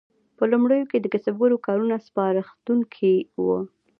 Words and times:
په 0.37 0.43
لومړیو 0.51 0.89
کې 0.91 0.97
د 0.99 1.05
کسبګرو 1.13 1.63
کارونه 1.67 1.95
سپارښتونکي 2.07 3.15
وو. 3.43 3.59